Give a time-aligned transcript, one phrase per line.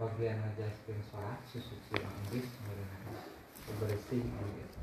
[0.00, 3.20] bagian ngajaskeun salat susuci Inggris meureun
[3.84, 4.80] bersih gitu.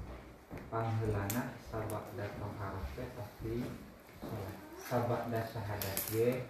[0.70, 3.66] Pangheulana sabak dan toharoh teh pasti
[4.22, 6.46] salat sabak dan syahadat ge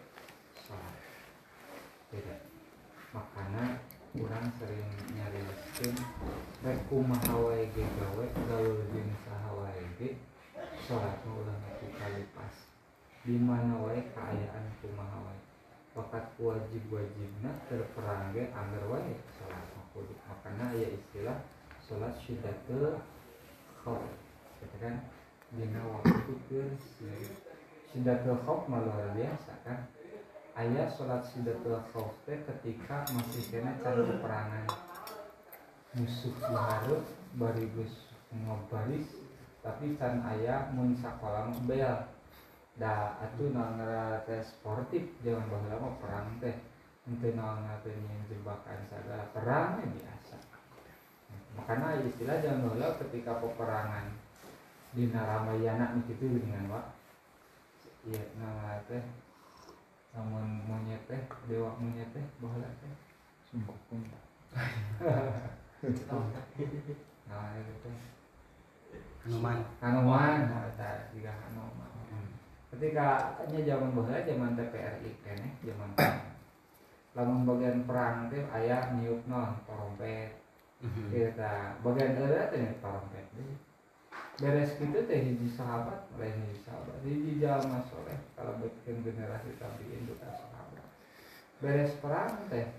[0.67, 0.99] salat
[2.11, 2.43] beda.
[3.15, 3.79] Makana
[4.11, 5.95] kurang sering nyari mesin
[6.59, 10.19] rek kumaha wae ge gawe gaul jeung saha wae ge
[10.91, 11.55] mah ulah
[11.95, 12.55] kali pas.
[13.23, 15.46] Di mana wae kaayaan kumaha wae
[15.97, 21.41] wakat wajib-wajibna terperang ge anggar wae salat mah kudu makana aya istilah
[21.81, 23.01] salat syiddatul
[23.81, 24.05] khauf
[24.61, 25.09] gitu kan
[25.49, 26.69] dina waktu keur
[27.89, 29.89] syiddatul khauf mah luar biasa kan?
[30.57, 34.65] Ayat sholat sidatul khauf teh ketika masih kena can peperangan.
[35.93, 37.05] Musuh diharut
[37.37, 39.05] barigus ngobaris
[39.61, 42.16] tapi can ayah mun sakola bel
[42.77, 43.81] da atuh naon
[44.29, 46.53] teh sportif jangan baheula mah perang teh.
[47.09, 47.93] Henteu naon teh
[48.29, 50.37] jebakan sagala perang biasa.
[51.57, 54.13] Makanya istilah jangan baheula ketika peperangan
[54.93, 56.81] di Naramayana gitu dengan wa
[58.05, 59.01] iya nama teh.
[60.13, 62.93] Namun monyet teh dewa monyet teh baheula teh.
[63.49, 64.05] Sungguh pun
[67.27, 67.97] nah itu teh.
[69.25, 69.65] Hanuman.
[69.81, 70.69] Hanuman nah
[71.09, 71.96] juga Hanuman
[72.75, 75.89] ketika nya zaman baheula zaman TPRI keneh zaman
[77.15, 80.35] lamun bagian perang teh aya niup non trompet
[81.09, 83.25] kita bagian era teh trompet
[84.37, 87.01] beres gitu teh hiji sahabat lain hiji sahabat.
[87.01, 90.85] Hiji jalma soleh kalau bikin generasi tabiin bukan sahabat.
[91.57, 92.69] Beres perang teh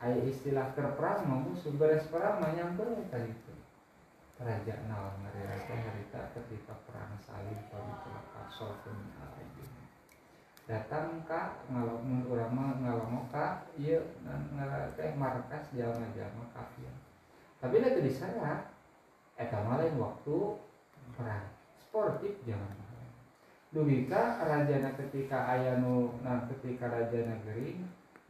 [0.00, 3.28] aya istilah ker perang mah musuh beres perang nyamper tadi
[4.36, 9.72] kerajaan naon ngarira teh harita ketika perang salib bagi celaka solfun alaihim
[10.68, 13.64] datang ka ngalamun urang mah ngalamu ka?
[13.80, 14.02] Ieu
[14.96, 16.92] teh markas jalma-jalma kafir
[17.58, 18.68] tapi itu di sana
[19.40, 20.36] eta mah lain waktu
[21.16, 21.48] perang
[21.80, 22.86] sportif jangan
[23.76, 27.76] dugika rajana ketika aya nu nah ketika raja negeri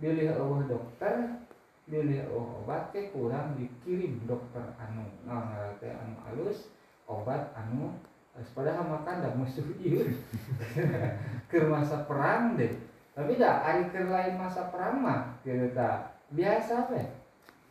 [0.03, 1.46] pilih eueuh dokter
[1.87, 5.07] pilih eueuh obat ke kurang dikirim dokter anu.
[5.23, 6.75] Nah teh anu alus
[7.07, 7.95] obat anu
[8.53, 10.03] padahal makan dah musuh ieu.
[11.51, 12.75] Ke masa perang deh.
[13.17, 15.73] Tapi dah hari ke lain masa perang mah gitu
[16.35, 17.07] biasa teh.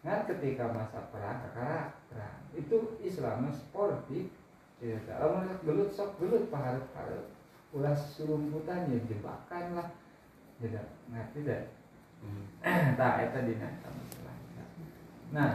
[0.01, 2.39] Kan ketika masa perang karena perang.
[2.55, 4.31] Itu Islam sportif
[4.83, 7.25] ya kalau gelut sok gelut paharap harap
[7.71, 9.87] ulah surumputan ya jebakan lah
[10.59, 11.61] tidak ngerti deh
[12.95, 14.37] tak eta dina masalah
[15.29, 15.51] nah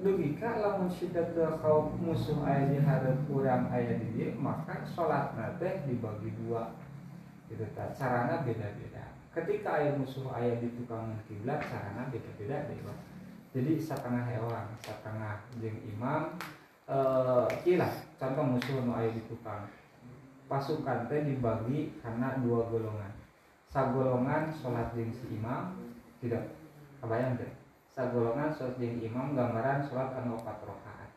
[0.00, 2.80] dugika lamun syiddatul khauf musuh aya di
[3.28, 6.72] kurang aya di dieu maka salatna teh dibagi dua.
[7.52, 9.12] Gitu ta carana beda-beda.
[9.36, 12.64] Ketika aya musuh aya di tukang kiblat carana beda-beda
[13.50, 16.38] jadi setengah hewan setengah jeung imam
[16.90, 19.66] eh kila contoh musuh nu aya di tukang
[20.46, 23.10] pasukan teh dibagi karena dua golongan
[23.70, 25.78] sagolongan sholat jeung si imam
[26.18, 26.50] tidak.
[27.00, 27.48] Kebayang deh
[27.94, 31.10] sagolongan sholat jeung imam gambaran sholat anu opat rakaat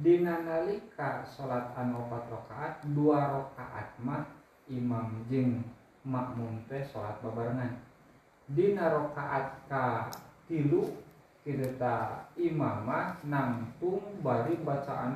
[0.00, 4.26] dina nalika sholat anu opat rakaat dua rakaat mah
[4.66, 5.60] imam jeung
[6.02, 7.78] makmum teh sholat babarengan.
[8.50, 10.10] Dina rakaat ka
[10.50, 10.88] tilu
[11.46, 15.14] kita imamah nampung bari bacaan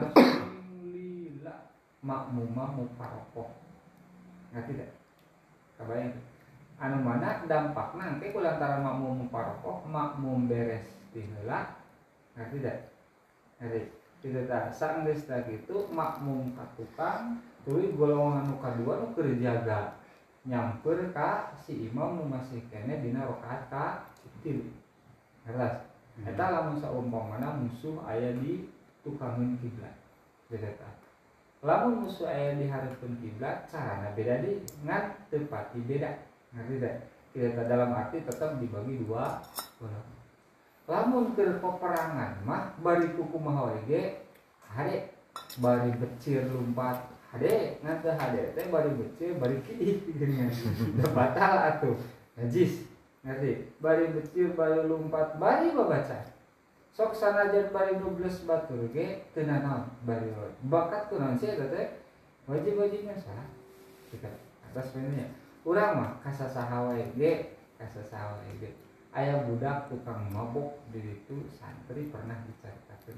[0.95, 1.57] lila
[2.05, 3.51] makmumah muparokoh.
[4.55, 4.91] Nggak tidak
[5.75, 6.15] kebayang
[6.81, 11.79] anu mana dampak nanti kulantaran makmum muparokoh makmum beres tihela
[12.35, 12.79] nggak tidak
[13.63, 13.81] jadi
[14.25, 19.95] tidak tak sanggeus gitu makmum katukang tuluy golongan nu kadua nu keur jaga
[20.45, 23.87] nyamper ka si imam nu masih kene dina rakaat ka
[24.43, 24.69] tilu
[25.47, 28.71] jelas Eta lamun saumpamana musuh aya di
[29.03, 29.99] tukangan kiblat.
[30.47, 30.87] Beda ta.
[31.67, 36.15] Lamun musuh aya di hareupeun kiblat, carana beda di ngan teu pati beda.
[36.55, 36.95] Ngerti teh?
[37.35, 39.43] Kita dalam arti tetap dibagi dua
[39.83, 40.23] golongan.
[40.87, 44.23] Lamun keur peperangan mah bari kuku maha ge
[44.71, 45.11] hade.
[45.59, 47.83] Bari becir lumpat hade.
[47.83, 50.47] Ngan teu hade teh bari becir bari kiih dengan
[51.11, 51.99] batal atuh.
[52.39, 52.87] Najis.
[53.27, 53.75] Ngerti?
[53.83, 56.23] Bari becil bari lumpat bari babaca.
[56.95, 59.91] Sok sanajan bari nubles batur ge teu naon?
[60.07, 60.31] Bari
[60.71, 61.99] bakat ku naon sih eta teh?
[62.47, 63.51] Wajib-wajibnya salah.
[64.15, 64.31] Kita
[64.71, 65.27] atas ya
[65.65, 68.71] urang mah kasasaha wae ge kasasaha wae ge
[69.17, 73.17] aya budak tukang mabok di itu santri pernah diceritakeun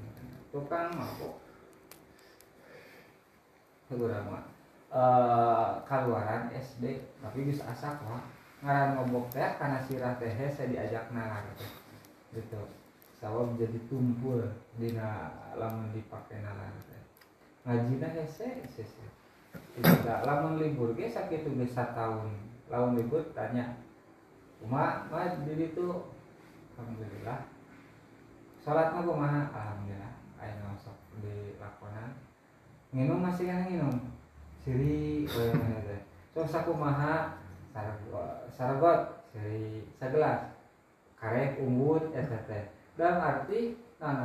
[0.55, 1.43] tukang mabok.
[3.91, 4.45] Urang mah
[4.95, 8.23] uh, kaluaran SD tapi bisa asak lah
[8.63, 11.73] ngaran ngobok teh karena sirah teh saya diajak nalar teh
[12.39, 12.63] gitu.
[13.17, 14.45] Sawab jadi tumpul
[14.77, 17.03] dina lamun dipakai nalar teh
[17.67, 18.87] ngajina hese hese
[19.77, 22.33] tidak lamun libur ge sakit bisa tahun
[22.73, 23.77] lamun libur tanya
[24.57, 26.09] Uma, ma diri tuh
[26.75, 27.45] alhamdulillah.
[28.65, 29.43] Salat mah kumaha?
[29.53, 32.17] Alhamdulillah aya ngosok di lakonan.
[32.91, 33.97] Nginum masih kan nginum?
[34.65, 36.01] Siri teh
[36.33, 37.37] so sakumaha
[38.57, 40.57] saragot siri sagelas.
[41.21, 42.65] Karek unggul teh
[42.97, 44.25] dalam arti nah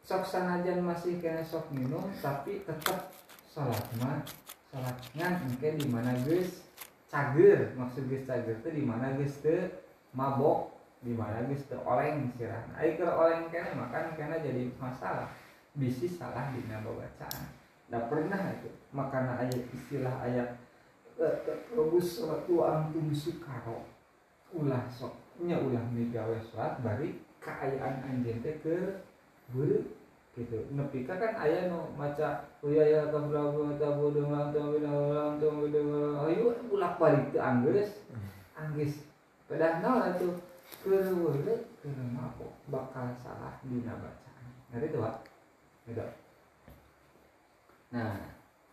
[0.00, 3.14] sok sanajan masih kena sok minum tapi tetap
[3.50, 4.22] sholat mah
[4.70, 6.62] sholat ngan mungkin di mana guys
[7.10, 9.74] cager maksud guys cager tuh di mana guys tuh
[10.14, 10.70] mabok
[11.02, 15.30] di mana guys tuh oleng sirah ayo ke oleng kena makan kena jadi masalah.
[15.70, 17.46] Bisi salah di nama bacaan
[17.86, 18.70] tidak pernah itu.
[18.90, 20.58] Makanya ayat istilah ayat
[21.70, 23.84] Bagus sholat tu antum sukaro
[24.56, 25.14] ulah sok
[25.44, 29.04] nya ulah migawe sholat bari keayaan anjing teh ke
[29.52, 29.84] buru
[30.40, 30.56] gitu.
[30.72, 36.56] Nepika kan ayah no maca uya ya kablabu tabu dengan tabu dengan tabu dengan ayo
[36.72, 38.00] bulak balik ke Anggris
[38.56, 39.04] Anggris
[39.44, 40.28] pedah nol itu
[40.80, 41.36] keluar
[41.80, 44.48] kenapa bakal salah dina bacaan.
[44.70, 45.14] Ngerti tuh pak?
[45.88, 46.06] Gitu.
[47.90, 48.16] Nah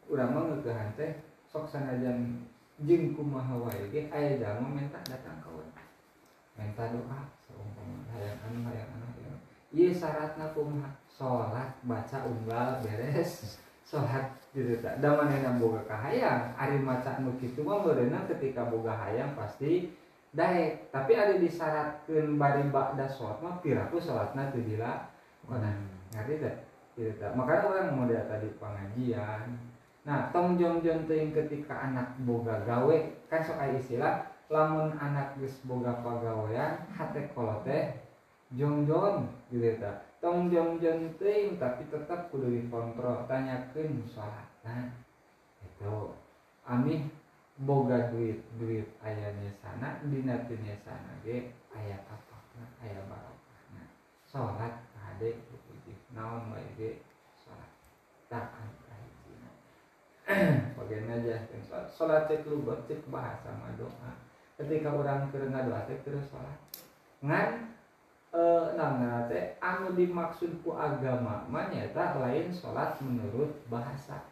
[0.08, 1.12] urang mah ngegahan teh
[1.50, 2.46] sok sanajan
[2.86, 5.74] jeung kumaha wae ge aya jalma minta datang ka urang.
[6.54, 9.40] Minta doa seumpama hayang anu hayang anu hayang
[9.74, 16.78] ieu syaratna kumaha salat baca unggal beres salat gitu tak da manehna boga kahayang ari
[16.78, 19.90] maca anu kitu mah beureunan ketika boga hayang pasti
[20.38, 26.56] daek tapi ada disyaratkeun bari ba'da salat mah piraku salatna teu dilakonan ngerti teh
[26.94, 29.54] gitu tak makanya orang model tadi pengajian.
[30.02, 32.98] Nah tong jong jong ting ketika anak boga gawe
[33.30, 34.14] kan sok aya istilah
[34.50, 38.02] lamun anak geus boga pagawean hate kolote
[38.56, 44.90] jong jong gitu tak tong jong jong ting tapi tetap kudu dikontrol tanyakan sholat nah
[45.62, 46.18] itu
[46.66, 47.06] amih
[47.62, 53.88] boga duit duit ayahnya sana dinatinya sana ge ayah apa nah, ayah barokah nah
[54.26, 56.92] sholat ade putih naon baik ge
[57.38, 57.70] sholat
[58.26, 59.50] tak kahijina
[60.82, 64.12] bagian aja sholat sholat cek lugot cek bahasa mah doa
[64.58, 66.58] ketika orang kerengah doa cek terus sholat
[67.22, 67.77] ngan
[68.34, 68.42] e,
[68.76, 74.24] nana teh anu dimaksud ku agama nyata lain salat menurut bahasa.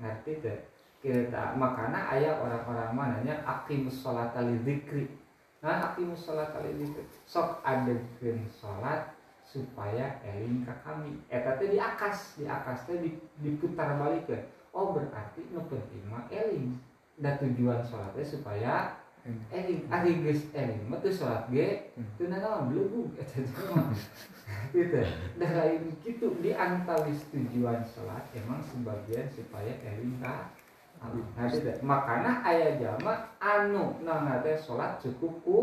[0.00, 0.58] Ngerti teh?
[1.04, 5.12] Kita makana ayah orang-orang mananya aqimus sholata lidzikri
[5.60, 9.12] nah aqimus sholata lidzikri sok adekeun salat
[9.44, 11.20] supaya eling ke kami.
[11.28, 12.96] Eta teh diakas diakas teh
[13.44, 14.36] diputar balik ke
[14.72, 16.80] oh berarti nu penting mah eling.
[17.14, 18.74] Dan tujuan sholatnya supaya
[19.24, 23.40] eling ari geus eling mah teu sholat ge teu naon belum eta
[23.72, 23.88] mah
[24.76, 25.00] gitu.
[25.40, 30.52] Dan lain gitu di antawis tujuan sholat emang sebagian supaya eling ka
[31.04, 31.52] Nah,
[31.84, 35.58] makanya ayah jama anu nana teh sholat cukup ku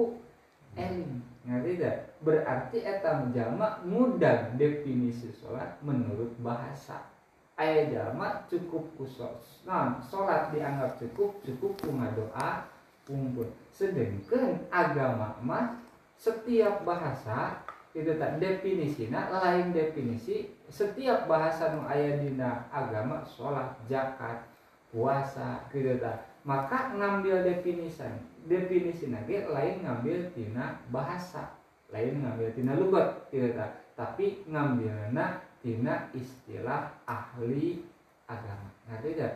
[0.77, 7.09] eling ngerti tidak berarti etam jama mudah definisi sholat menurut bahasa.
[7.57, 12.69] Ayat jama cukup kusos nah sholat dianggap cukup cukup kunga doa
[13.07, 15.80] kumpul sedangkan agama mah
[16.18, 17.61] setiap bahasa
[17.92, 24.47] itu tak definisinya lain definisi setiap bahasa nu dina agama sholat zakat
[24.94, 28.07] puasa gitu tak maka ngambil definisi
[28.47, 31.52] definisi nage lain ngambil tina bahasa
[31.92, 37.85] lain ngambil tina lugat tidak tak tapi ngambilna tina istilah ahli
[38.25, 38.73] agama.
[38.90, 39.33] Ngerti tidak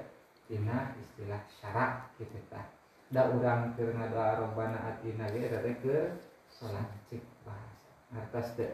[0.49, 2.74] tina istilah syarak gitu tak
[3.13, 5.97] da urang keur ngadoa robbana atina ge eta teh ke
[6.49, 8.71] salat cik bahasa atas teh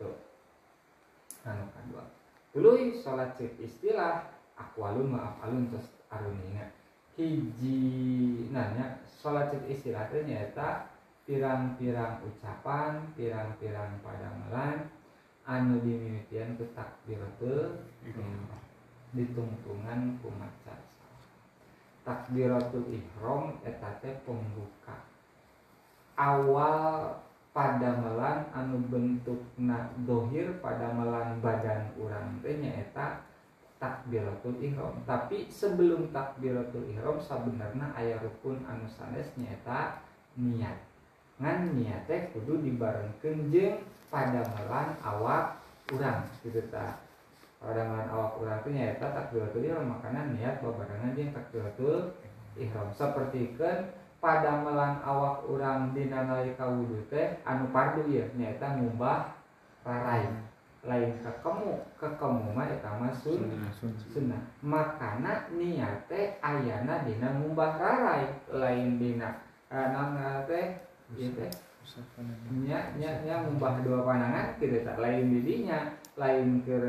[0.00, 0.16] tuh.
[1.44, 2.04] Anu kadua.
[2.52, 6.72] Tuluy salat cik istilah akwalun maaf alun tos aruninga
[7.16, 10.88] hiji nanya salat cik istilah teh nyaeta
[11.26, 14.86] pirang-pirang ucapan pirang-pirang padamelan
[15.42, 17.82] anu dimimitian ku takbiratul
[19.10, 20.85] ditungtungan ku macan
[22.06, 24.94] takbiratul ihram eta teh pembuka.
[26.14, 27.18] Awal
[27.50, 33.26] padamelan anu bentukna dohir padamelan badan urang teh nyaeta
[33.82, 35.02] takbiratul ihram.
[35.02, 39.98] Tapi sebelum takbiratul ihram sebenarnya ayah rukun anu sanes nyata
[40.38, 40.78] niat.
[41.42, 45.58] Ngan niat teh kudu dibarengkeun jeung padamelan awak
[45.90, 47.02] urang gitu ta.
[47.56, 52.12] Padamelan awak urang teh nyata takbiratul ihram makanya niat babarengan jeung takbiratul
[52.56, 52.88] ihram.
[52.92, 59.36] Sapertikeun pada melan awak orang dina nalika wudhu teh anu pardu ya nyata ngubah
[59.84, 60.24] rarai
[60.86, 63.50] lain ke kamu ke kamu mah eta mah sun
[64.12, 64.40] sunnah.
[64.62, 70.78] Makana niat teh ayana dina ngubah rarai lain dina nana teh
[71.18, 71.50] ieu teh.
[72.50, 74.98] Nya nya nya ngubah dua panangan tidak tak.
[74.98, 75.86] Lain didinya
[76.16, 76.80] lain ke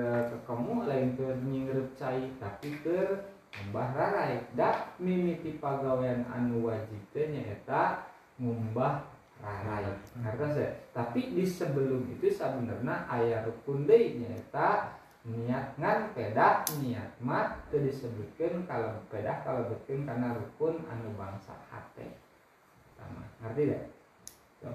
[0.48, 3.28] kamu lain ke nyingrup cai tapi ke
[3.68, 4.40] ngubah rarai.
[4.56, 8.08] Dak mimiti pagawean anu wajib teh nyaeta
[8.40, 9.04] ngubah
[9.44, 9.92] rarai.
[10.16, 14.96] Karena saya tapi di sebelum itu sebenarnya ayah rukun deui nyaeta
[15.28, 21.52] niat ngan pedah niat mah teu disebutkeun kalau pedah kalau betkeun karena rukun anu bangsa
[21.68, 22.16] hate.
[22.96, 23.84] Sama ngerti deh
[24.64, 24.72] so.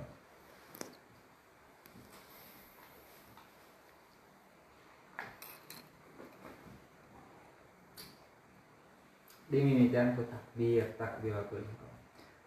[9.53, 11.95] Dimimikian ku takbir takbiratul ihram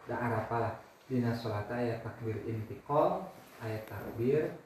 [0.10, 0.74] da arapa lah.
[1.06, 3.30] Dina salat aya takbir intiqal
[3.62, 4.58] aya takbir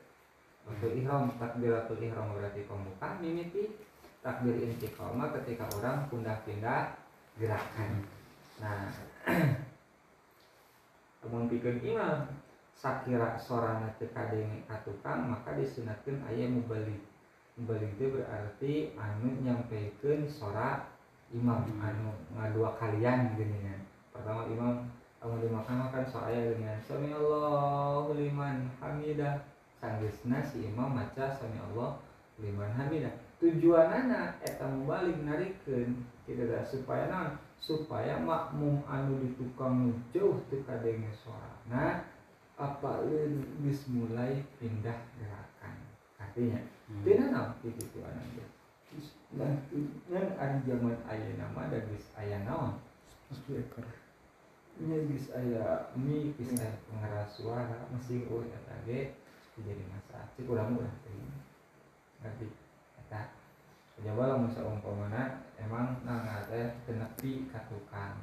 [0.64, 1.36] untuk ihram.
[1.36, 3.76] Takbiratul ihram berarti pembuka mimiti.
[4.24, 6.96] Takbir intiqal mah ketika orang pindah-pindah
[7.36, 8.08] gerakan.
[8.64, 8.88] Nah
[11.20, 12.32] namun pikeun imam
[12.72, 17.04] sakira sorana teu kadenge ka tukang maka disunatkeun aya mubalik
[17.60, 20.88] mubalik itu berarti anu nyampaikan sora
[21.30, 23.78] imam anu ngadua kalian gini ya.
[24.10, 29.46] Pertama imam kamu dimakan makan soalnya dengan sami Allahu liman hamidah.
[29.80, 32.02] Sanggeusna si imam maca sami Allah
[32.42, 33.14] liman hamidah.
[33.40, 37.32] Tujuanana eta mubalik narikeun kita dah supaya naon?
[37.60, 42.02] Supaya makmum anu di tukang jauh teu kadenge suara nah
[42.60, 45.76] apa geus mulai pindah gerakan.
[46.20, 46.60] Artinya
[46.92, 47.04] hmm.
[47.06, 47.56] tina naon?
[47.64, 48.59] Kitu ananda
[49.38, 49.62] dan
[50.10, 52.82] yang ada zaman ayah nama dan bis ayah naon?
[53.30, 53.86] Satu ekor.
[54.82, 59.20] Nya bis ayah mi bis ayah pengeras suara mesin eta ge
[59.60, 61.20] jadi masalah cik kurang murah tadi
[62.24, 62.48] ngerti
[63.04, 63.22] eta
[64.00, 65.24] coba lah masa umpamana
[65.60, 68.16] emang nang teh tenepi ka tukang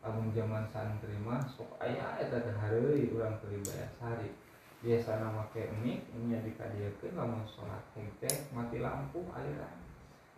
[0.00, 4.32] lamun zaman santri mah sok aya eta teh hareui urang teu bayar sari
[4.80, 9.79] biasa nama make mik nya dikadieukeun lamun salat teh mati lampu aliran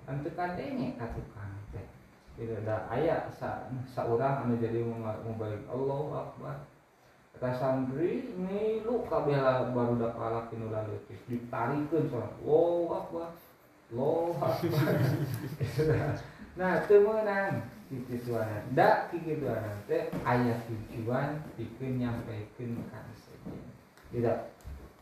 [0.07, 1.87] Antu kadenge ka tukang teh.
[2.35, 6.57] Tidak ada ayat sa, saurang anu jadi mubalik Allah Akbar.
[7.37, 9.37] Kata santri milu kabeh
[9.73, 13.29] baru dak lalaki nu leutik ditarikeun soal Allahu Akbar.
[13.93, 14.95] Allahu Akbar.
[16.59, 18.63] nah, teu meunang kikituanan.
[18.73, 23.61] Da kikituanan teh aya tujuan pikeun nyampaikeun ka sejen.
[24.11, 24.39] Tidak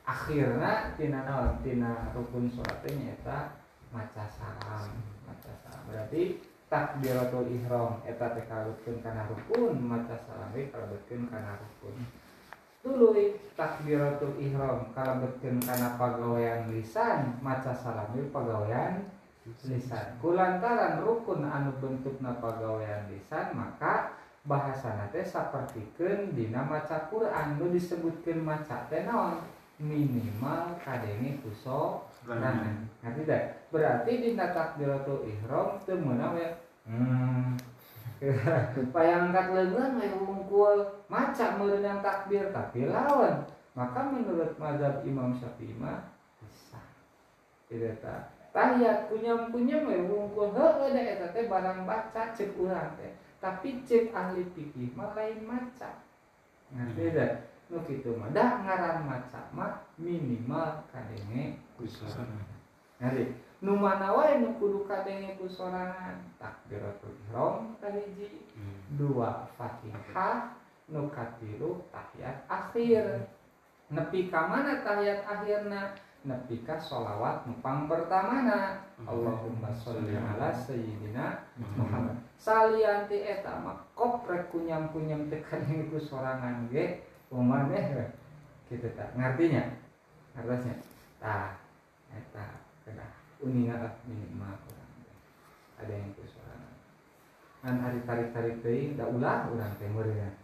[0.05, 3.60] akhirna tina naon tina rukun salat teh nyaeta
[3.91, 4.89] maca salam
[5.27, 11.59] maca salam berarti takbiratul ihram eta teh kalebetkeun kana rukun maca salam we kalebetkeun kana
[11.59, 11.99] rukun.
[12.81, 19.11] Tuluy takbiratul ihram kalebetkeun kana pagawean lisan maca salam we pagawean
[19.67, 20.15] lisan.
[20.23, 24.15] Kulantaran rukun anu bentukna pagawean lisan maka
[24.47, 27.59] bahasana teh sapertikeun dina maca Quran.
[27.59, 29.43] Nu disebutkeun maca teh naon?
[29.83, 33.45] Minimal kadenge kusok Nah, ngerti tidak?
[33.75, 36.51] Berarti di takbiratul ihram teu meunang ya.
[36.87, 37.59] Hmm.
[38.95, 40.77] Payangkat leungeun we wungkul
[41.11, 43.43] maca meureunang takbir tapi lawan.
[43.75, 46.79] Maka menurut mazhab Imam Syafi'i mah bisa.
[47.67, 48.31] Tidak tak.
[48.51, 53.11] Tahiyat kunyam-kunyam we wungkul heueuh da eta teh barang baca cek urang teh.
[53.41, 56.05] Tapi cek ahli fikih mah lain maca.
[56.71, 57.50] Ngerti tidak?
[57.71, 62.59] Nu kitu mah dah ngaran maca mah minimal kadenge kusorangan.
[62.99, 63.25] Ngerti?
[63.63, 66.19] Nu mana wae nu kudu kadenge kusorangan?
[66.43, 68.99] Takbiratul ihram kahiji hmm.
[68.99, 70.59] dua Fatihah
[70.91, 73.31] nu katilu tahiyat akhir.
[73.95, 75.95] Nepi ka mana tahiyat akhirna?
[76.27, 81.49] Nepi ka sholawat nupang pertamana Allahumma sholli ala sayyidina
[81.79, 82.19] Muhammad.
[82.35, 88.11] Salianti eta mah koprek kunyam-kunyam tekan ku sorangan ge umane
[88.67, 89.79] gitu tak ngartinya
[90.35, 90.75] artinya
[91.19, 91.59] tah
[92.11, 92.47] eta
[92.87, 93.07] kena.
[93.41, 94.91] Uninga minimal kurang
[95.81, 96.69] ada yang kesuara
[97.65, 100.35] kan hari tarik tarik teh da ulah urang teh meureun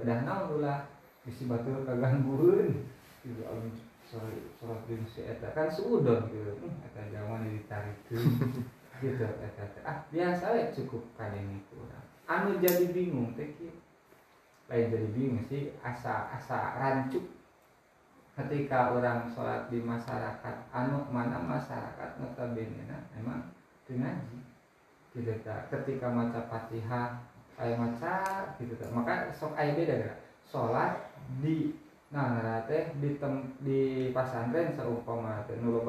[0.00, 0.88] udah naon ulah?
[1.24, 2.84] Bisi batur kaganggueun.
[3.24, 3.72] Gitu alun
[4.06, 4.30] sorot
[4.62, 5.50] sorot jeung si eta.
[5.52, 8.64] Kan suudon gitu eta zaman ditarikeun
[9.00, 13.72] gitu eta ah biasa we cukup kadenge kurang anu jadi bingung teh kieu
[14.66, 17.22] lain jadi bingung sih asa asa rancuk
[18.36, 23.54] ketika orang sholat di masyarakat anu mana masyarakat notabene nah emang
[23.86, 24.38] ngaji
[25.14, 27.22] gitu tak ketika maca fatihah
[27.56, 28.16] ayat maca
[28.60, 30.92] gitu tak maka sok ayat beda gak salat
[31.40, 31.72] di
[32.12, 35.80] nah teh di tem, di pasantren seumpama teh nu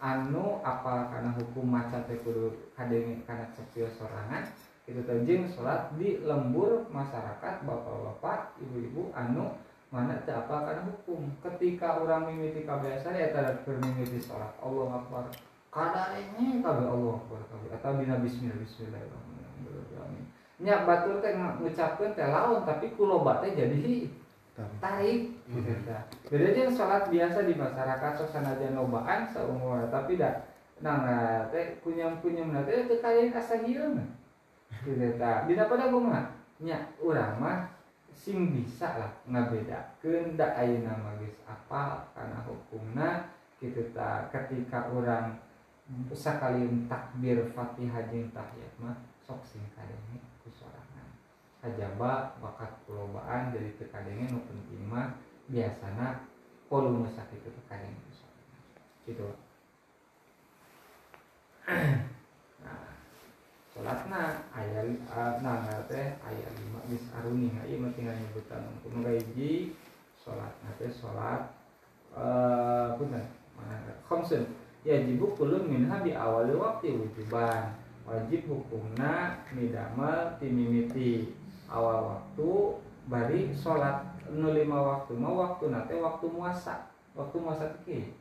[0.00, 3.44] anu apa karena hukum maca teh kudu kadenge kana
[3.74, 4.48] sorangan
[4.90, 9.54] itu teh jeung salat di lembur masyarakat bapak-bapak ibu-ibu anu
[9.94, 11.30] mana teh apa karena hukum.
[11.46, 15.30] Ketika orang mimiti kabiasa ya tanda mimiti salat Allah akbar.
[15.70, 17.70] Kadarnya kabeh Allah akbar kabeh.
[17.78, 20.26] Atau dina bismillah bismillahirrahmanirrahim
[20.60, 24.12] nya batur teh ngucapkeun teh laun tapi kuloba teh jadi
[24.76, 25.32] tarik.
[25.48, 25.72] gitu.
[26.28, 30.44] Beda aja sholat biasa di masyarakat aja nobaan seumur tapi dah
[30.80, 33.56] nah teh kunyam kunyam nanti itu kalian asa
[34.84, 35.04] gitu.
[35.20, 35.88] Dina pada
[37.00, 37.58] urang mah
[38.12, 45.40] sing bisa lah ngabedakeun da ayeuna mah geus apa karena hukumna gitu ta ketika orang
[46.12, 50.20] sekali takbir Fatihah jeung tahiyat mah sok sing kadenge
[51.60, 55.12] kajaba bakat perlombaan jadi tekadengnya nu penting mah
[55.52, 56.24] biasana
[56.72, 57.60] volume sakit itu
[59.04, 59.28] gitu
[61.68, 62.08] nah sholatna ayat
[65.42, 67.50] nah teh ayat lima bis aruni.
[67.52, 69.74] Nggak iya tinggal nyebutan untuk menggaji
[70.18, 70.52] sholat.
[70.62, 71.52] Nanti sholat.
[72.14, 72.88] Eh
[73.54, 73.76] mana
[74.08, 74.48] khamsun
[74.82, 77.76] ya jibu kulun minha di awal waktu wujuban.
[78.08, 81.34] Wajib hukumna midamal timimiti.
[81.70, 82.50] Awal waktu
[83.06, 84.06] bari sholat.
[84.30, 86.90] Nu lima waktu mau waktu nate waktu muasa.
[87.14, 88.14] Waktu muasa tiki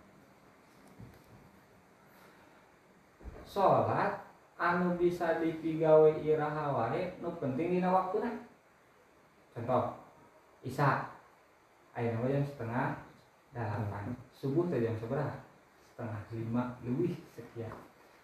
[3.50, 4.29] sholat
[4.60, 8.44] anu bisa dipigawe iraha wae nu penting dina waktuna
[9.56, 9.96] contoh
[10.68, 11.08] isa
[11.96, 12.88] ayat nama jam setengah
[13.56, 15.40] delapan subuh teh jam seberapa
[15.96, 17.72] setengah lima lebih sekian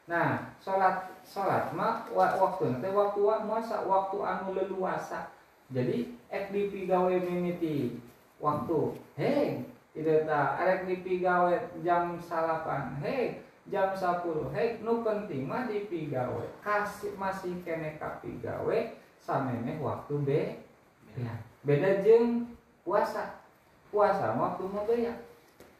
[0.05, 5.33] Nah, sholat sholat mah waktu nanti waktu muasa waktu anu leluasa.
[5.73, 7.97] Jadi ek dipigawe mimiti
[8.37, 9.01] waktu.
[9.17, 9.65] Hei,
[9.97, 13.01] tidak tak arek dipigawe jam salapan.
[13.01, 14.53] Hei, jam 10.
[14.53, 16.45] Hei, nu penting mah dipigawe.
[16.61, 18.77] Kasih masih kene kapigawe
[19.17, 20.41] samene waktu be.
[21.17, 21.33] Ya.
[21.65, 22.53] Beda jeng
[22.85, 23.41] puasa.
[23.89, 25.13] Puasa waktu mau ya.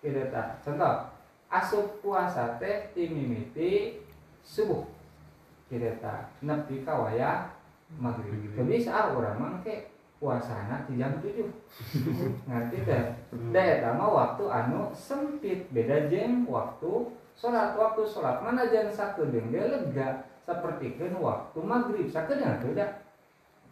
[0.02, 0.62] Tidak tak.
[0.62, 1.16] Contoh,
[1.50, 4.02] asup puasa teh timimiti
[4.46, 4.86] subuh
[5.70, 7.50] kita nepi kawaya
[7.98, 9.90] maghrib tapi saat orang mangke
[10.22, 11.50] puasana di jam tujuh
[12.48, 13.04] ngerti teh
[13.50, 19.52] daya tama waktu anu sempit beda jeng waktu sholat waktu sholat mana jam satu deng
[19.52, 20.26] dia lega.
[20.46, 23.02] Seperti kan waktu maghrib sakedeng tidak?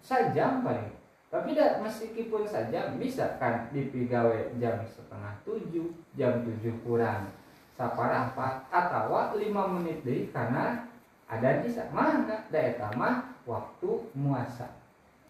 [0.02, 0.90] Sajam paling.
[1.30, 7.30] Tapi tidak meskipun saja bisa kan dipigawe jam setengah tujuh jam tujuh kurang.
[7.74, 10.86] Saparapat atau lima menit deh karena
[11.26, 12.46] ada di mana?
[12.54, 14.70] Daerah mah waktu muasa.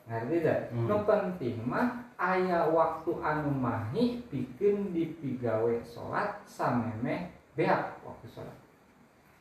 [0.03, 0.87] Ngerti tidak hmm.
[0.91, 8.57] no penting mah ayah waktu anu mahi bikin di pigawe sholat sameme beak waktu sholat.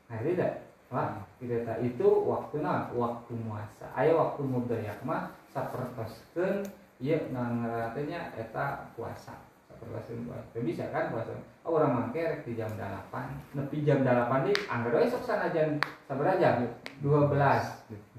[0.08, 0.52] Ngerti tidak
[0.92, 6.68] Wah, tidak tak itu waktu nah waktu muasa ayah waktu mudayak mah sapertoskeun
[7.00, 9.32] ieu nangaratenya eta puasa.
[9.72, 10.52] Sapertoskeun puasa.
[10.60, 11.32] Bisa kan puasa?
[11.64, 13.08] Oh, orang mangker di jam 8
[13.56, 16.68] nepi jam 8 di anggar we sok sanajan sabaraha jam
[17.00, 17.32] 12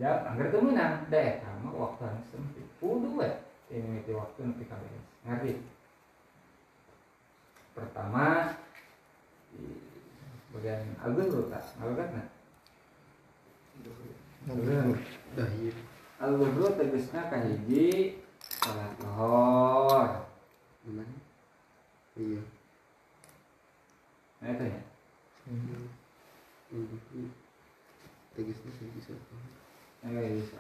[0.02, 1.06] jam anggar teu meunang.
[1.14, 3.30] Da eta mah waktu anu sempit kudu we
[3.70, 4.82] ini waktu nepi ka
[5.30, 5.62] ngerti?
[7.78, 8.58] Pertama
[9.58, 9.68] di
[10.54, 12.24] bagian algun dulu tak ngalugat na
[16.22, 18.18] algun dulu tegesna kahiji
[18.62, 20.10] salat lohor
[22.14, 22.44] iya.
[24.44, 24.80] Nah itu ya.
[28.36, 29.14] Tegasnya saya bisa.
[30.04, 30.60] Ayo bisa.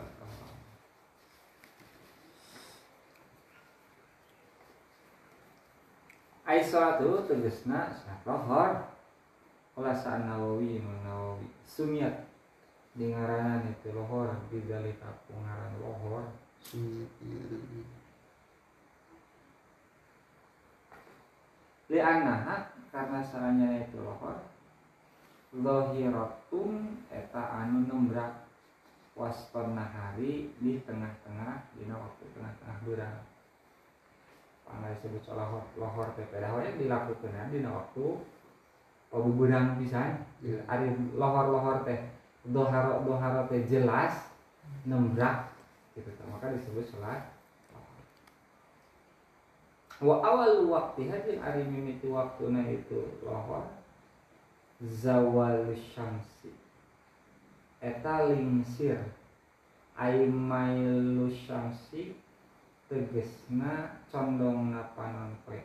[6.43, 8.71] Aisyatu tegasna salat lohor.
[9.73, 12.29] Ulasan Nawawi Nawawi Sumiat
[12.93, 16.29] di ngaranan itu lohor di dalika pengaran lohor.
[16.61, 17.09] Sumiat
[21.91, 24.39] Li annaha karena saranya itu lohor
[25.53, 28.49] Lohiratun eta anu nembrak
[29.13, 33.15] nahari di tengah-tengah di waktu tengah-tengah bulan
[34.73, 38.05] Pangai disebut lohor lohor teh pedahonya dilakukan di waktu
[39.13, 40.17] pabuburan bisa
[40.65, 42.09] ada lohor-lohor teh
[42.49, 44.33] doharo doharo teh jelas
[44.89, 45.53] nembrak
[45.93, 47.29] gitu maka disebut sholat
[50.01, 53.69] wa awal waktu hajin ari mimiti waktuna itu lohor
[54.83, 56.51] zawal syamsi.
[57.79, 58.99] Eta lingsir.
[59.93, 62.17] Aimailu syamsi
[62.89, 65.57] tegesna condong panon poe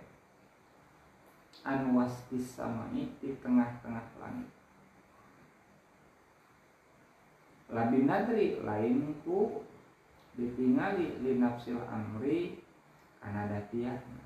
[1.68, 4.48] anu wastis samai di tengah-tengah langit.
[7.68, 9.68] Labi nadri lain ku
[10.32, 12.64] ditingali li nafsil amri
[13.20, 14.24] karena datiahna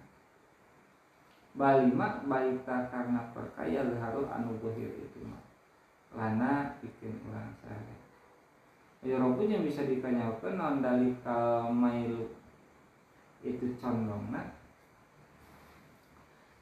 [1.58, 5.42] balima baita karena perkaya leharul anu bohir itu mah
[6.12, 7.96] lana bikin ulang saya
[9.02, 12.41] ya yang bisa dikanyakan non dalika mailu
[13.42, 14.54] itu condongna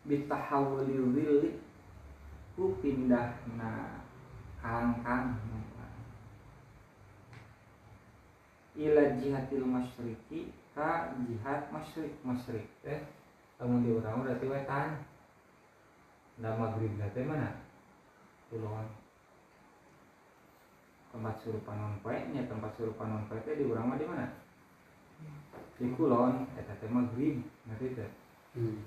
[0.08, 1.60] bitahawulil willi
[2.56, 4.00] ku pindah na
[4.64, 5.40] kalangkang
[8.80, 13.04] ila jihadil masyriki ka jihad masyrik masyrik teh
[13.60, 14.88] kamu di orang berarti wetan.
[16.40, 17.60] Da maghrib teh mana?
[18.48, 18.88] Kulon
[21.10, 24.39] tempat surupan non tempat surupan non teh di urang mah di mana
[25.96, 28.10] kulon eta teh maghrib ngerti teh
[28.56, 28.84] hmm.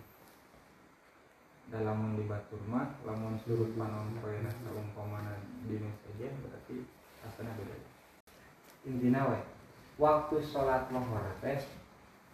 [1.74, 6.86] dalam di batur mah lamun suruh panon poe na saumpamana dina saja berarti
[7.26, 7.78] asana beda.
[8.86, 9.40] Intina we
[9.98, 11.66] waktu sholat lohor teh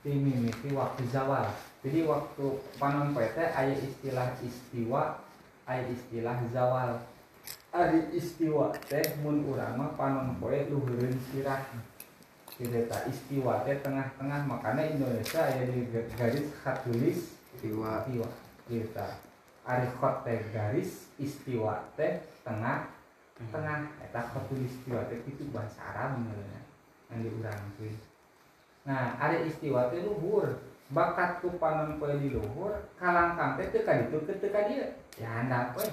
[0.03, 1.47] dimimiti waktu zawal.
[1.79, 5.23] Jadi waktu panon poe teh aya istilah istiwa
[5.63, 6.99] aya istilah zawal.
[7.71, 11.63] Ari istiwa teh mun urang mah panon poe luhureun sirah
[12.59, 13.63] kita istiwa.
[13.63, 18.03] Teh tengah-tengah makanya Indonesia aya di garis khatulis istiwa.
[18.03, 18.27] Istiwa.
[18.67, 19.07] Kita
[19.63, 19.87] ari
[20.27, 22.91] teh garis istiwa teh tengah
[23.39, 23.87] tengah.
[24.03, 26.61] eta khatulis istiwa teh itu bahasa Arab sebenarnya
[27.07, 27.95] yang diurangkeun
[28.83, 30.67] nah ada istiwa teh luhur.
[30.89, 34.89] Bakat ku panon poe di luhur kalangkang teh teu ka ditu teu ka dieu
[35.21, 35.85] ya handap we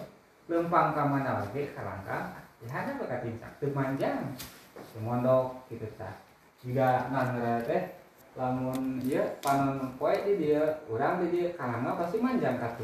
[0.49, 2.33] lempang ka mana lagi kalangkang.
[2.65, 4.33] Ya handap ka tincak teu manjang.
[4.73, 5.69] Teu mondok
[6.01, 6.26] tah
[6.67, 7.95] jika nangra teh
[8.35, 12.75] lamun ieu panon poe di dia urang di dia kalangga pasti manjang ka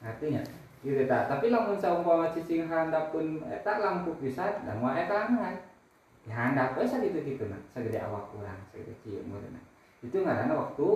[0.00, 0.40] artinya
[0.80, 5.60] gitu tak tapi lamun saumpama cicing handap pun eta lampu bisa dan mau eta angkat
[6.24, 9.60] ya handap we sagitu gitu nah sagede awak kurang sagede cieu meureunna
[10.04, 10.88] itu ngaranna waktu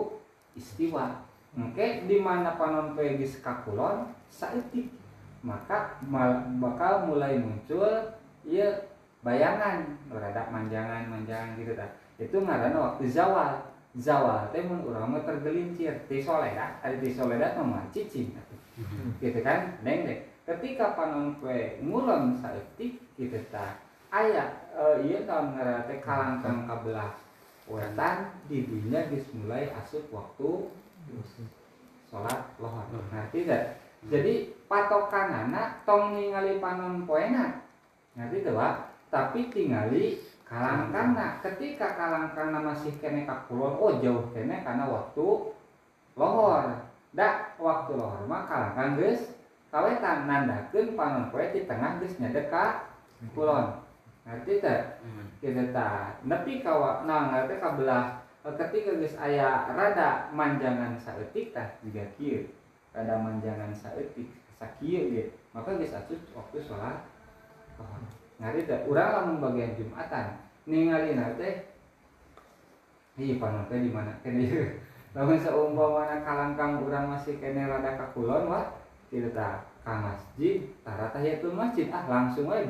[0.53, 1.25] istiwa.
[1.57, 4.93] Oke di mana panon poe geus kakulon saeutik.
[5.41, 5.97] Maka
[6.61, 7.89] bakal mulai muncul
[8.45, 8.69] iya
[9.23, 13.55] bayangan rada manjangan manjangan gitu tak itu ngaranna waktu zawal.
[13.99, 16.07] Zawal teh mun urang mah tergelincir.
[16.07, 18.35] Ti soledat ari ti soledat mah cicing
[18.79, 19.19] mhm.
[19.23, 19.79] gitu kan?
[19.83, 20.19] Neng deh.
[20.45, 27.13] Ketika panon poe ngulon saeutik gitu tak ayah uh, iya tahun ngerate kalangkang kabelah
[27.69, 30.73] wetan didinya geus mulai asup waktu
[32.09, 32.87] sholat lohor.
[33.13, 33.77] Ngerti tidak
[34.09, 34.35] jadi
[34.71, 37.61] patokan anak tong ningali panon poena.
[38.17, 45.53] Ngerti tidak tapi tinggali kalangkangna ketika kalangkangna masih kene kakulon oh jauh kene karena waktu
[46.17, 46.67] lohor.
[47.17, 49.33] Dak waktu lohor mah kalangkang geus
[49.73, 50.29] kawetan.
[50.29, 52.89] Nandakeun panon poe di tengah geus nyadek ka
[53.33, 53.81] kulon.
[54.29, 55.41] Ngerti tak hmm.
[55.41, 61.81] kita tak tapi kawa nah ngerti kabelah eh, ketika guys ayah rada manjangan saetik tah
[61.81, 62.45] juga kieu.
[62.93, 66.99] Rada manjangan saetik sakieu gitu maka guys atuh waktu sholat
[68.39, 70.39] ngerti tak urang lamun bagian jumatan.
[70.63, 71.75] Ningali nate
[73.19, 74.15] iya panon teh di mana?
[74.23, 74.79] Kene
[75.13, 78.67] lamun saumpamana kalangkang urang masih kene rada kakulon wah.
[79.11, 81.91] Tidak tak ka masjid tara tahiyatul masjid.
[81.91, 82.63] Ah langsung wae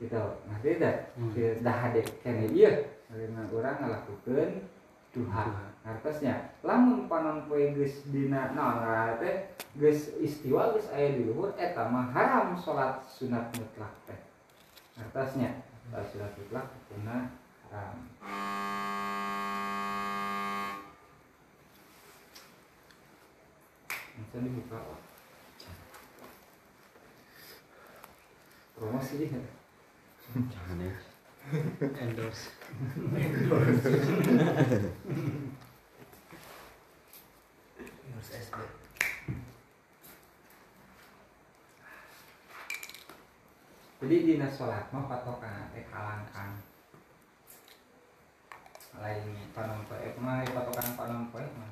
[0.00, 0.24] gitu.
[0.48, 1.60] Nah tidak hmm.
[1.60, 2.72] dah ada kene iya
[3.12, 4.64] karena orang ngelakukan
[5.12, 5.44] duha.
[5.84, 11.88] Artosnya lamun panon poe geus dina naon teh geus istiwa geus aya di luhur eta
[11.92, 14.29] mah haram salat sunat mutlak teh
[15.00, 17.32] artosnya salat sunat mutlak kuna
[17.72, 17.98] haram.
[24.20, 24.78] Bisa dibuka
[28.76, 29.40] promosi dia.
[30.36, 30.94] Jangan ya.
[31.80, 32.52] Endorse.
[33.16, 33.88] Endorse.
[37.80, 38.69] Endorse
[44.00, 46.56] jadi dinas sholat mah patokan teh kalangkang
[48.96, 51.70] lain panon poe mah patokan panon poe mah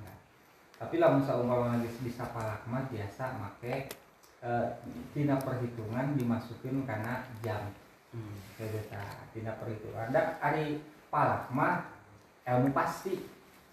[0.78, 3.90] tapi lah musa umpama bisa palak mah biasa make
[4.46, 4.66] eh,
[5.10, 7.74] tina perhitungan dimasukin karena jam.
[8.08, 8.38] Hmm.
[9.34, 10.08] tidak perhitungan.
[10.14, 11.82] Ada hari palak mah
[12.46, 13.18] ilmu pasti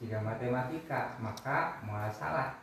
[0.01, 2.57] jika matematika maka mau salah.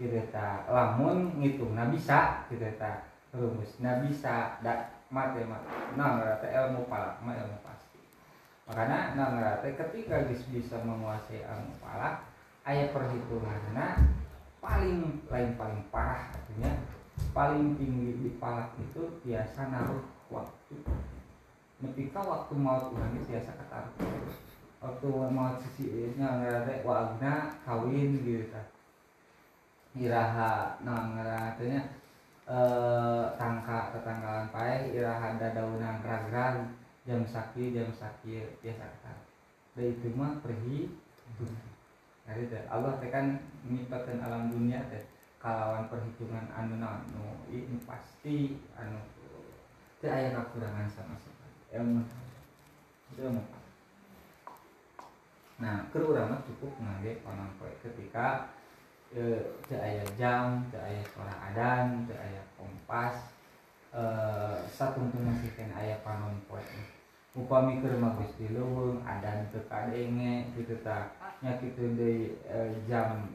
[0.00, 4.60] Kita lamun ngitung nah bisa kita rumus nah bisa
[5.06, 8.00] dak matematika nah ngerti ilmu palak mah ilmu pasti.
[8.66, 12.26] Makanya nah ngerti ketika bisa menguasai ilmu palak
[12.66, 13.94] ayah perhitungan nah
[14.58, 16.72] paling lain paling parah artinya
[17.30, 20.74] paling tinggi di palak itu biasa naruh waktu.
[21.76, 23.94] Ketika waktu mau Tuhan itu biasa kataruh
[24.82, 28.50] waktu mau sisi nya ngerade wagna kawin gitu.
[28.50, 28.66] Kan
[29.96, 31.80] iraha nah ngeratenya
[32.46, 36.70] eh tangka tetanggalan pae iraha dadaunan ragrag
[37.02, 39.26] jam sakit jam sakit biasa kataruh
[39.74, 40.90] dari itu mah perhi
[42.26, 45.06] Nah, itu Allah tekan menipakan alam dunia teh
[45.38, 48.98] kalawan perhitungan anu anu ini pasti anu
[50.02, 51.54] teu aya kekurangan sama sekali.
[51.70, 52.02] Ilmu
[53.14, 53.42] ilmu
[55.56, 56.04] nah keur
[56.44, 58.52] cukup ngage panampoe ketika
[59.70, 63.34] aya jam aya suara adan teu aya kompas.
[63.94, 64.02] E,
[64.68, 66.60] satungtung masih kan aya panompoe
[67.36, 71.12] upami keur mah geus di leuweung adan teu kadenge kitu tah
[71.44, 72.32] nya kitu deui
[72.88, 73.28] jam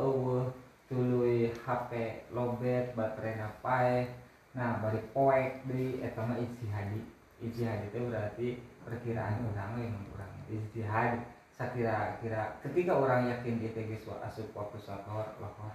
[0.00, 0.48] eueuh
[0.88, 4.08] tuluy HP lobet baterai napai
[4.56, 7.04] nah bari poek deui eta mah ijtihadi.
[7.44, 8.48] Ijtihadi itu berarti
[8.88, 11.20] perkiraan orang yang kurang ijtihad
[11.56, 15.72] sakira-kira ketika orang yakin itu geus asup waktu sholat lohor lohor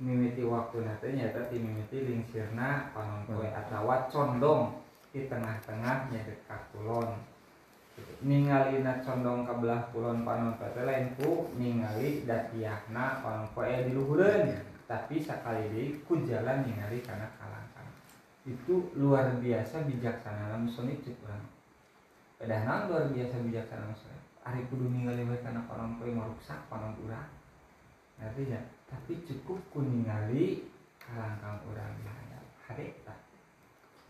[0.00, 4.80] mimiti waktu nanti nyata ti mimiti lingsirna panon poe atawa condong
[5.12, 7.20] di tengah-tengah dekat kulon.
[8.24, 14.56] Ningalina condong ke belah kulon panon poe lain ku ningali datiahna panon poe di luhureun
[14.88, 17.92] tapi sekali di ku jalan ningali karena kalangkang
[18.48, 21.44] itu luar biasa bijaksana lamun soni cek urang.
[22.40, 27.28] Padahal luar biasa bijaksana maksudnya hari kudu ningali we kana panon poe maruksak panon urang.
[28.16, 30.66] Ngerti ya tapi cukup ku ningali
[30.98, 33.18] kalangkang urang di hadap hade tak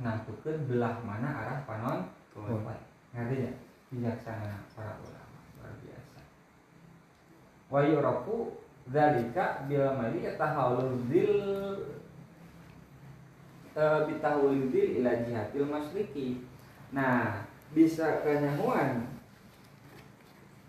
[0.00, 2.56] nantukeun belah mana arah panon poe
[3.12, 3.52] ngerti ya?
[3.90, 6.20] Bijaksana para ulama luar biasa.
[7.66, 11.34] Wa yuraku zalika bila mali tahawul dil
[13.74, 16.42] e, bitahawul dil ila jihatil masriki
[16.90, 19.06] nah bisa kanyahuan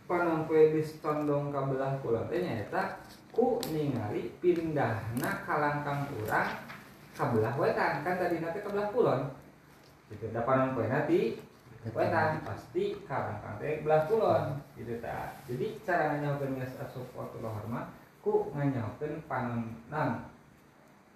[0.05, 6.51] panompoe geus condong ka belah kulon teh nyaeta ku ningali pindahna kalangkang urang
[7.15, 8.03] ka belah wetan.
[8.03, 9.21] Kan tadi nanti ka belah kulon.
[10.11, 11.39] Gitu da panompoe nanti
[11.95, 14.59] wetan pasti kalangkang teh belah kulon.
[14.75, 15.39] Gitu ta.
[15.47, 17.89] Jadi cara nganyakeun geus asup lohor mah
[18.21, 19.73] ku nganyakeun panon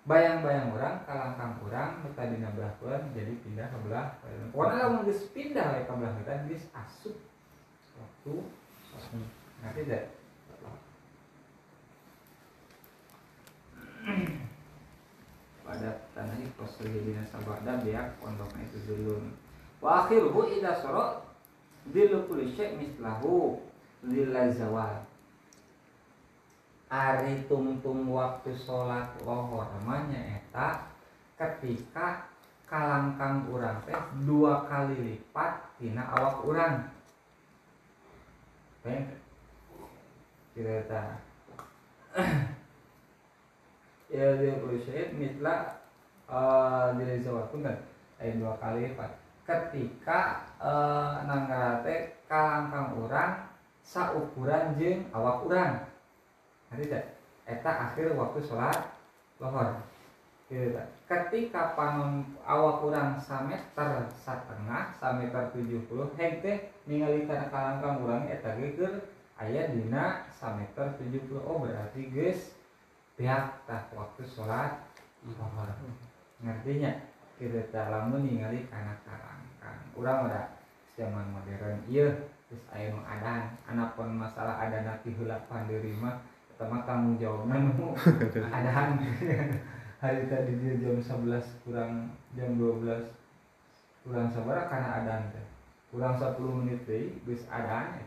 [0.06, 4.08] bayang-bayang orang kalangkang orang tadi belah kulon jadi pindah ke belah
[4.54, 7.18] pokoknya lamun pindah ke belah wetan geus asup
[7.98, 8.34] waktu
[9.66, 10.04] ngerti tidak
[15.66, 19.18] pada tanah ini pos dina sabada biak pondoknya itu dulu
[19.82, 21.26] wa akhiruhu idza sara
[21.90, 23.62] dilu kulli mislahu
[24.06, 25.06] lila zawal.
[26.86, 30.86] Ari tungtung waktu sholat lohor namanya eta
[31.36, 32.30] ketika
[32.70, 36.76] kalangkang urang teh dua kali lipat tina awak urang.
[38.86, 39.02] Dia
[40.54, 41.18] berusia
[45.18, 45.56] mitla
[48.22, 49.12] eh, dua kali lipat
[49.46, 53.54] ketika uh, nanggarate kalangkang orang
[53.86, 55.86] saukuran jeng awak orang
[56.74, 57.14] nanti hari
[57.46, 58.98] eta akhir waktu sholat
[59.38, 59.86] lohor
[61.06, 65.86] ketika panon awak kurang sameter setengah sameter 70
[66.18, 69.06] hekte ningali tanah kalangkang kurang eta geger
[69.42, 72.55] ayah dina sameter 70 oh berarti guys
[73.16, 74.92] pihak tah waktu sholat
[75.24, 75.72] lohor
[76.44, 76.92] ngertinya?
[77.36, 80.56] Kita teh lamun ningali kana kalangkang urang udah
[80.96, 81.84] zaman modern.
[81.88, 82.12] Iya
[82.46, 86.22] terus aya nu adan anapun masalah adan ti heula pandeurima
[86.54, 87.98] pertama tanggung jawabna nu
[88.56, 89.02] adahan
[89.98, 92.86] hari tadi dia jam 11 kurang jam 12
[94.06, 95.46] kurang sabar karena adan teh
[95.90, 97.98] kurang 10 menit deh geus adan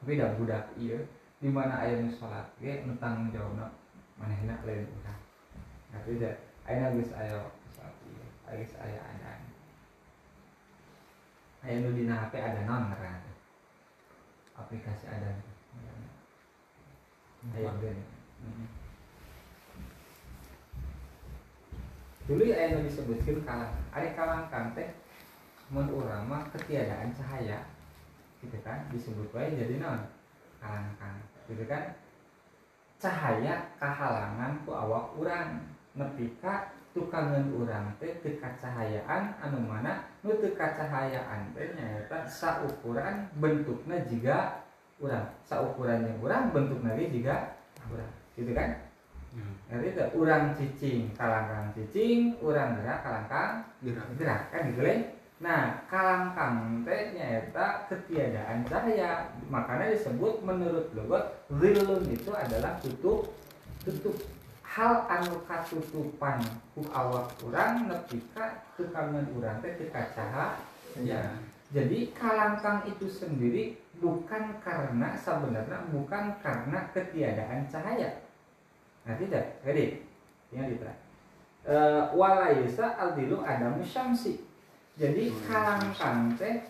[0.00, 0.96] tapi dah budak iya.
[1.40, 3.72] Di mana aya nu salat ge nu tanggung jawabna
[4.20, 5.20] manehna lain urang
[5.90, 6.36] tapi dah
[6.68, 7.40] ayeuna geus aya
[7.72, 9.40] salat ieu geus aya adan
[11.64, 13.24] aya nu dina HP ada non ngaran
[14.54, 15.40] aplikasi adan
[17.56, 17.98] aya ben.
[22.28, 24.92] Dulu aya nu disebutkeun kalang ari kalangkang teh
[25.72, 27.64] mun urang mah ketiadaan cahaya
[28.44, 30.02] gitu kan disebut wae jadi naon
[30.58, 31.94] kalangkang gitu kan
[33.00, 35.64] cahaya kehalangan ku awak urang.
[35.96, 40.04] Nepi ka tukangan urang teh teu cahayaan anu mana?
[40.20, 44.62] Nu teu cahayaan teh nyaeta saukuran bentukna jiga
[45.00, 45.26] urang.
[45.48, 47.56] Saukurannya urang bentukna ge jiga
[47.88, 48.12] urang.
[48.36, 48.76] Gitu kan?
[49.70, 54.06] Nanti itu urang cicing kalangkang cicing urang gerak kalangkang gerak.
[54.20, 54.82] gerak kan gitu
[55.40, 59.32] nah kalangkang teh nyaeta ketiadaan cahaya.
[59.48, 63.34] Makanya disebut menurut logot zilun itu adalah tutup
[63.82, 64.14] tutup
[64.62, 66.38] hal anu katutupan
[66.76, 70.62] ku awak urang nepi ka tukangan urang teh cahaya
[71.02, 71.34] ya
[71.74, 78.30] jadi kalangkang itu sendiri bukan karena sebenarnya bukan karena ketiadaan cahaya
[79.04, 80.04] Nah tidak, ready?
[80.52, 80.84] Ingat itu.
[81.64, 81.76] E,
[82.12, 84.44] walaisa aldilu adamu syamsi.
[85.00, 86.60] Jadi Hmm, kalangkang teh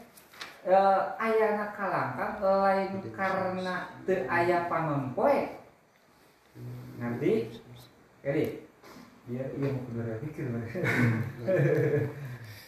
[0.66, 0.76] e,
[1.20, 5.60] ayana kalangkang lain karena teu aya panompoe.
[7.00, 7.32] Ngerti?
[8.20, 8.46] Ready?
[9.30, 10.44] Biar iya mau kudu pikir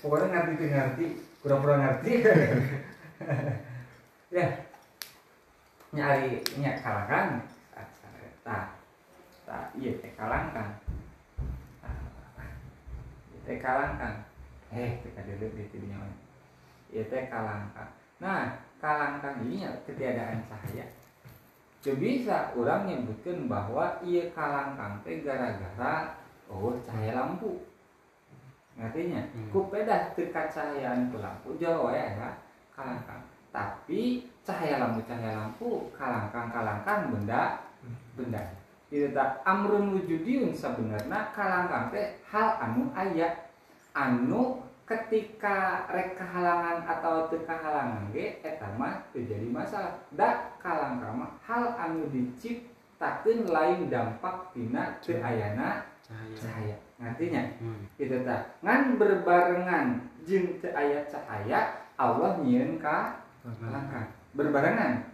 [0.02, 1.06] Pokoknya ngerti teu ngerti,
[1.42, 2.12] pura-pura ngerti.
[4.36, 4.46] ya.
[5.92, 7.52] Nyari nya kalangkang.
[8.42, 8.74] Tah,
[9.46, 10.82] tak iya teh kalangkang
[11.78, 12.50] Nah,
[13.46, 14.26] teh kalangkang
[14.74, 16.10] eh teh dulu di tidinya
[16.92, 20.82] iya teh kalangkang nah kalangkang ini ya ketiadaan cahaya.
[21.82, 26.18] Jadi bisa orang nyebutkan bahwa iya kalangkang teh gara-gara
[26.50, 27.62] oh cahaya lampu.
[28.74, 29.22] Ngertinya?
[29.30, 29.48] Hmm.
[29.54, 32.30] ku cahayaan ku lampu jauh ya ya
[32.74, 33.22] kalangkang.
[33.54, 37.62] Tapi cahaya lampu cahaya lampu kalangkang kalangkang benda
[38.18, 38.42] benda.
[38.90, 43.30] Itu tak amrun wujudiun sebenarnya kalangkang teh hal anu aya.
[43.94, 44.61] Anu
[44.92, 49.96] ketika rek kehalangan atau teu kahalangan ge eta mah teu jadi masalah.
[50.12, 56.36] Da kalangkang mah hal anu diciptakeun lain dampak tina teu ayana cahaya.
[56.36, 56.76] cahaya.
[57.00, 57.82] Ngartinya hmm.
[57.98, 59.86] itu tak ngan berbarengan
[60.28, 65.08] jeung teu aya cahaya Allah nyieun ka kalangkang berbarengan.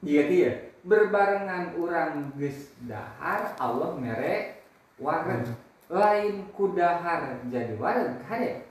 [0.00, 0.52] Iya kieu
[0.86, 4.64] berbarengan orang geus dahar Allah mere
[4.96, 5.52] wareg.
[5.88, 8.67] Lain kudahar jadi wareg kade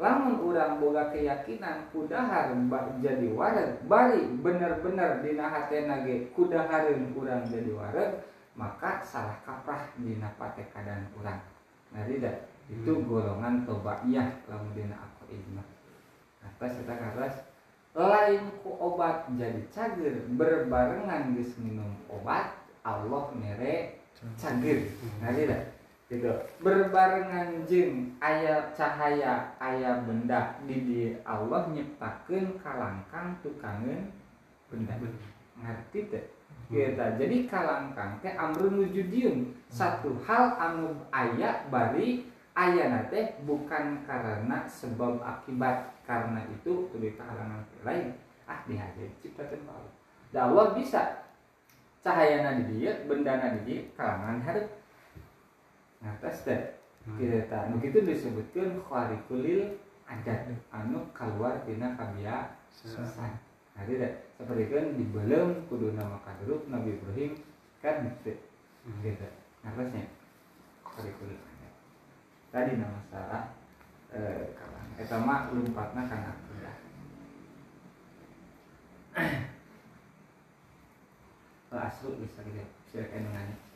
[0.00, 2.56] lamun urang boga keyakinan kudahar
[3.04, 5.68] jadi wareg bari bener-bener dina
[6.00, 8.24] ge kudahareun urang jadi wareg
[8.56, 11.44] maka salah kaprah dina patekadan urang.
[11.92, 13.04] Nah tidak itu Hmm.
[13.04, 15.62] golongan tobaiyah lamun dina aku ijma
[16.40, 17.36] atas eta karas
[17.92, 24.00] lain ku obat jadi cager berbarengan geus minum obat Allah mere
[24.40, 24.96] cager.
[25.20, 25.79] Nah tidak
[26.10, 26.32] gitu.
[26.58, 34.10] Berbarengan jeung aya cahaya aya benda di di Allah nyiptakeun kalangkang tukangeun
[34.66, 34.98] benda.
[35.62, 36.24] Ngerti teh?
[36.66, 38.90] Gitu jadi kalangkang teh amrun
[39.70, 42.26] satu hal anu aya bari
[42.58, 48.10] ayana teh bukan karena sebab akibat karena itu kudu kahalangan lain.
[48.50, 49.94] Ah dihajar ciptakeun ku Allah
[50.34, 51.22] da Allah bisa.
[52.00, 54.79] Cahayana di dieu bendana di dieu kalangan hareup
[56.00, 56.60] ngatas teh
[57.16, 59.76] kita tahu begitu disebutkan kharikulil
[60.08, 63.32] adat anu keluar tina kabiasaan
[63.76, 64.28] nah tidak.
[64.36, 67.32] Seperti kan di belum kudu nama kadruk Nabi Ibrahim
[67.84, 68.36] kan gitu
[69.04, 69.28] gitu
[69.60, 70.08] nafasnya
[70.84, 71.72] kharikulil adat
[72.52, 73.44] tadi nama salah
[74.12, 76.72] eh, kalang eta mah lumpatna kana kuda
[81.70, 83.69] Oh, asli bisa gitu silakan nanya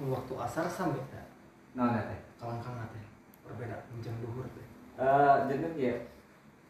[0.00, 1.26] waktu asar sampai tak
[1.76, 2.20] nah teh.
[2.36, 3.04] Kalangkang teh
[3.44, 4.66] berbeda menjang luhur teh.
[4.96, 5.94] Eh, jadi ya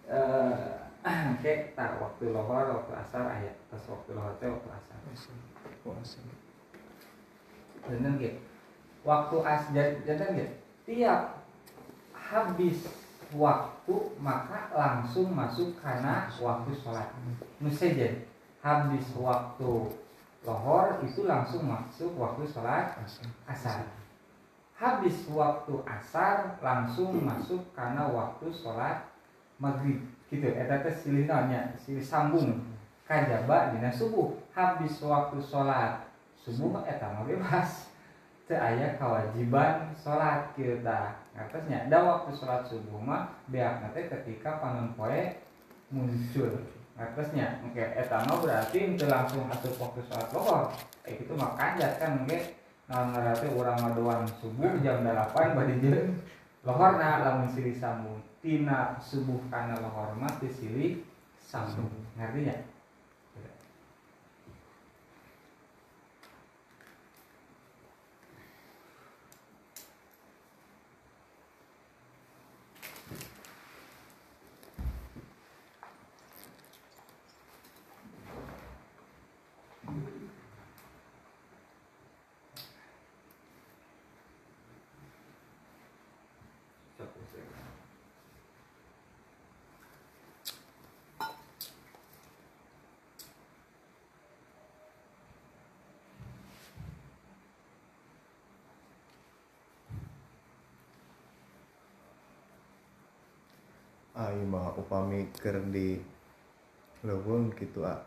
[0.07, 0.71] eh
[1.43, 4.99] kayak tak waktu lohor waktu asar ayat pas waktu lohor teh waktu asar.
[7.87, 8.39] Jadi gitu
[9.07, 11.47] waktu as jadi gitu tiap
[12.11, 12.91] habis
[13.35, 17.11] waktu maka langsung masuk karena waktu sholat.
[17.63, 18.27] Musajid
[18.63, 19.73] habis waktu
[20.47, 22.95] lohor itu langsung masuk waktu sholat
[23.51, 23.91] asar.
[24.79, 29.11] Habis waktu asar langsung masuk karena waktu sholat
[29.59, 30.07] maghrib.
[30.31, 32.63] Gitu eta teh silih naonnya silih sambung.
[33.11, 34.39] Kajaba dina subuh.
[34.55, 36.07] Habis waktu sholat
[36.39, 37.91] subuh eta mah bebas.
[38.47, 41.19] Teu aya kewajiban sholat kieu tah.
[41.35, 45.43] Ngartosnya da waktu sholat subuh mah beakna teh ketika panon poe
[45.91, 50.73] muncul ngatesnya oke eta mah berarti itu langsung asup sholat lohor
[51.05, 52.39] kayak gitu mah kanjat kan oke.
[52.89, 56.17] Nah ngerti orang mah doang subuh jam 8 badi jeung
[56.65, 58.25] lohor nah lamun silih sambung.
[58.41, 61.05] Tina subuh kana lohor mah teu silih
[61.37, 61.93] sambung.
[62.17, 62.57] Ngerti ya
[79.87, 80.05] Ayo
[104.49, 106.01] mah upami keur di
[107.05, 108.01] leuweung gitu ah.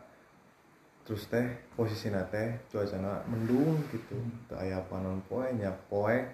[1.06, 1.46] Terus teh
[1.78, 4.18] posisina teh cuacana mendung gitu.
[4.50, 6.26] Teu aya panon poe nya poe.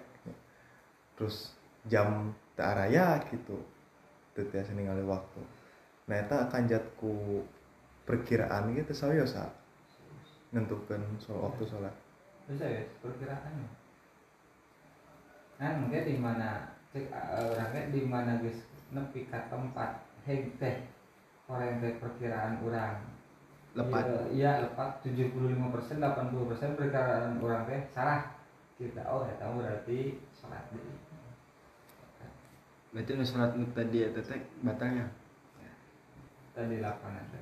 [1.17, 1.53] Terus
[1.85, 3.57] jam teu araya gitu.
[4.33, 5.41] Teu tiasa ningali waktu.
[6.09, 7.45] Nah eta kanjat ku
[8.07, 9.51] perkiraan gitu sayosa
[10.55, 11.91] nentukeun soal waktu sholat
[12.47, 13.67] bisa ya perkiraannya?
[15.59, 20.03] Kan mungkin di mana cek eh, orangnya di mana guys nepi ka tempat.
[20.27, 20.83] Heg teh
[21.47, 23.03] orang teh perkiraan orang.
[23.75, 24.31] Lepat.
[24.35, 25.03] Iya lepat.
[25.05, 28.35] 75 persen 80 persen perkiraan orang teh salah.
[28.77, 30.79] Kita oh ya tahu berarti sholat di
[32.93, 35.11] berarti nu sholat nu tadi eta teh batalnya
[36.55, 37.41] tadi lapangan teh